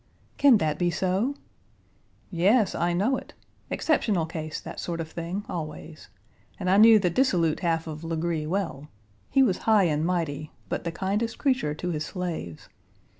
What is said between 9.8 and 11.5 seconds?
and mighty, but the kindest